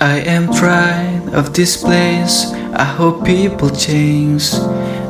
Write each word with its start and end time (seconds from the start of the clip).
pride 0.00 1.28
of 1.34 1.52
this 1.52 1.76
place. 1.76 2.52
I 2.72 2.84
hope 2.84 3.24
people 3.24 3.70
change. 3.70 4.54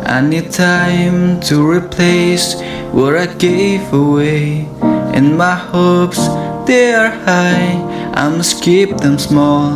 I 0.05 0.21
need 0.21 0.51
time 0.51 1.41
to 1.43 1.65
replace 1.65 2.55
what 2.93 3.15
I 3.17 3.27
gave 3.27 3.93
away. 3.93 4.69
And 5.15 5.39
my 5.39 5.55
hopes, 5.55 6.19
they 6.67 6.93
are 6.95 7.11
high. 7.11 7.79
I 8.15 8.29
must 8.29 8.63
keep 8.63 8.97
them 8.97 9.19
small. 9.19 9.71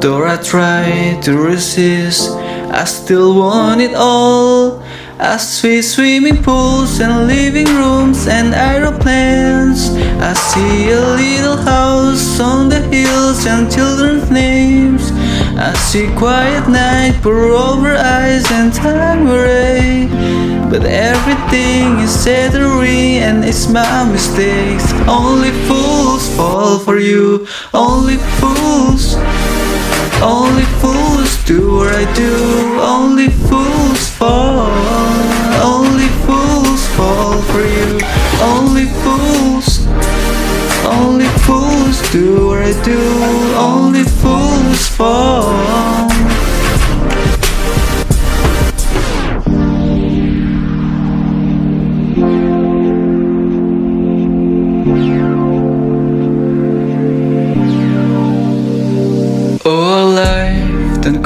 Though 0.00 0.24
I 0.24 0.36
try 0.36 1.18
to 1.22 1.36
resist, 1.36 2.30
I 2.72 2.84
still 2.84 3.38
want 3.38 3.80
it 3.80 3.94
all. 3.94 4.82
I 5.18 5.36
see 5.36 5.82
swimming 5.82 6.42
pools 6.42 7.00
and 7.00 7.26
living 7.26 7.66
rooms 7.66 8.26
and 8.26 8.54
aeroplanes. 8.54 9.43
I 10.20 10.32
see 10.34 10.90
a 10.90 11.00
little 11.00 11.56
house 11.56 12.40
on 12.40 12.68
the 12.68 12.80
hills 12.80 13.46
and 13.46 13.70
children's 13.70 14.30
names. 14.30 15.12
I 15.56 15.72
see 15.74 16.08
quiet 16.16 16.68
night 16.68 17.20
pour 17.22 17.50
over 17.50 17.94
eyes 17.96 18.50
and 18.50 18.72
time 18.72 19.26
away. 19.26 20.08
But 20.70 20.84
everything 20.84 22.00
is 22.00 22.10
settled 22.10 22.74
and 23.24 23.44
it's 23.44 23.68
my 23.68 24.04
mistakes. 24.10 24.92
Only 25.08 25.50
fools 25.66 26.28
fall 26.36 26.78
for 26.78 26.98
you. 26.98 27.46
Only 27.72 28.16
fools. 28.38 29.14
Only 30.22 30.66
fools 30.80 31.32
do 31.44 31.76
what 31.76 31.94
I 31.94 32.04
do. 32.14 32.34
Only 32.80 33.28
fools 33.48 34.08
fall. 34.18 34.53
Do. 42.82 42.98
Only 43.56 44.04
fools 44.04 44.88
fall. 44.88 45.44
Oh, 59.66 60.12
life 60.14 61.00
don't. 61.02 61.24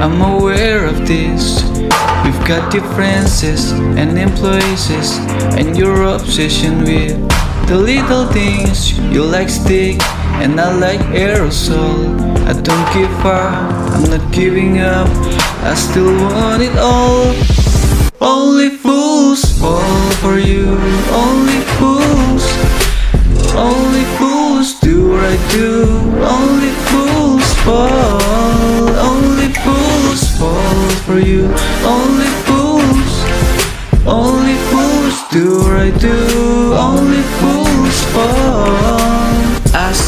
I'm 0.00 0.20
aware 0.20 0.84
of 0.86 1.06
this. 1.06 1.62
We've 2.24 2.44
got 2.46 2.70
differences 2.70 3.72
and 3.72 4.18
employees, 4.18 4.90
and 5.58 5.76
your 5.76 6.02
obsession 6.02 6.84
with 6.84 7.16
the 7.66 7.76
little 7.76 8.26
things. 8.26 8.98
You 8.98 9.24
like 9.24 9.48
stick, 9.48 9.98
and 10.42 10.60
I 10.60 10.72
like 10.72 11.00
aerosol. 11.14 12.18
I 12.46 12.52
don't 12.52 12.88
give 12.92 13.26
up, 13.26 13.92
I'm 13.94 14.04
not 14.10 14.32
giving 14.32 14.78
up. 14.78 15.08
I 15.62 15.74
still 15.74 16.14
want 16.22 16.62
it 16.62 16.76
all. 16.78 17.34
Only 18.20 18.70
fools 18.70 19.42
fall 19.60 20.10
for 20.22 20.38
you. 20.38 20.66
Only 21.24 21.60
fools. 21.76 22.44
Only 23.54 24.04
fools 24.18 24.78
do 24.80 25.10
what 25.10 25.24
I 25.24 25.36
do. 25.50 25.72
Only 26.38 26.72
fools 26.88 27.48
fall. 27.64 28.88
Only 29.10 29.48
fools 29.64 30.22
fall 30.38 30.88
for 31.06 31.18
you. 31.18 31.44
Only 31.84 32.30
fools. 32.46 33.12
Only 34.06 34.56
fools 34.70 35.16
do 35.30 35.44
what 35.60 35.76
I 35.86 35.90
do. 35.98 36.74
Only 36.74 37.22
fools 37.38 37.98
fall. 38.12 38.95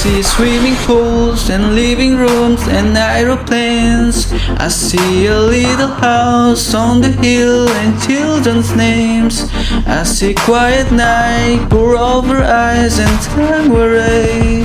See 0.08 0.22
swimming 0.22 0.74
pools 0.86 1.50
and 1.50 1.74
living 1.74 2.16
rooms 2.16 2.66
and 2.66 2.96
aeroplanes. 2.96 4.32
I 4.56 4.68
see 4.68 5.26
a 5.26 5.38
little 5.38 5.88
house 5.88 6.72
on 6.74 7.02
the 7.02 7.12
hill 7.12 7.68
and 7.68 8.00
children's 8.00 8.74
names. 8.74 9.44
I 9.86 10.04
see 10.04 10.32
quiet 10.32 10.90
night 10.90 11.66
pour 11.68 11.94
over 11.94 12.42
eyes 12.42 12.98
and 12.98 13.20
time 13.36 13.70
away. 13.70 14.64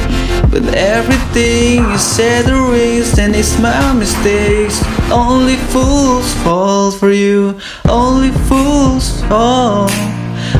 But 0.49 0.63
everything 0.75 1.91
is 1.91 2.01
said 2.01 2.47
erased 2.47 3.19
and 3.19 3.35
it's 3.35 3.59
my 3.59 3.91
mistakes. 3.91 4.81
Only 5.11 5.57
fools 5.57 6.33
fall 6.35 6.89
for 6.89 7.11
you. 7.11 7.59
Only 7.89 8.31
fools 8.47 9.21
fall. 9.23 9.89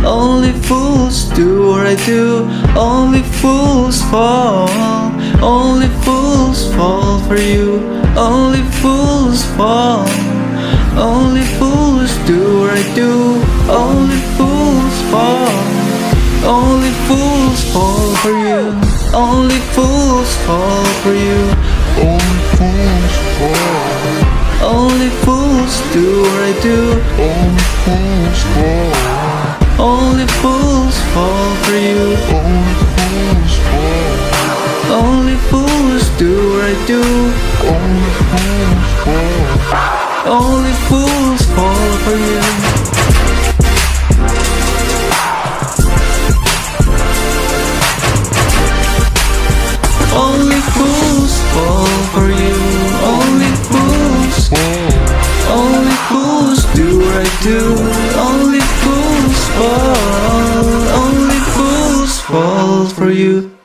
Only 0.02 0.52
fools 0.52 1.26
do 1.36 1.70
what 1.70 1.86
I 1.86 1.96
do. 2.06 2.48
Only 2.76 3.22
fools 3.22 4.02
fall. 4.12 4.70
Only 5.42 5.88
fools 6.04 6.74
fall 6.74 7.20
for 7.28 7.38
you. 7.38 7.80
Only 8.18 8.64
fools 8.82 9.46
fall. 9.56 10.08
Only 10.98 11.46
fools 11.60 12.12
do 12.28 12.60
what 12.60 12.72
I 12.72 12.84
do. 12.96 13.42
Only 13.70 14.20
fools 14.38 14.98
fall. 15.12 15.84
Only 16.46 16.92
fools 17.08 17.64
fall 17.72 18.16
for 18.22 18.32
you. 18.32 18.64
Only 19.14 19.60
fools 19.74 20.36
fall 20.46 20.86
for 21.02 21.14
you. 21.14 21.42
Only 22.04 22.42
fools 22.58 23.16
fall. 23.38 24.04
Only 24.76 25.10
fools 25.24 25.74
do 25.94 26.22
what 26.22 26.42
I 26.42 26.54
do. 26.62 26.80
Only 27.20 27.64
fools 27.84 28.44
fall. 28.54 29.23
Only 29.80 30.28
fools 30.42 30.98
fall 31.14 31.56
for 31.64 31.74
you. 31.74 32.16
Only 32.40 32.76
fools 32.96 33.56
fall. 33.68 34.14
Only 35.04 35.38
fools 35.50 36.10
do 36.18 36.32
what 36.52 36.64
I 36.64 36.76
do. 36.86 37.02
Only 37.74 38.12
fools 38.30 38.92
fall. 39.04 40.42
Only 40.42 40.74
fools 40.88 41.03
you. 63.24 63.63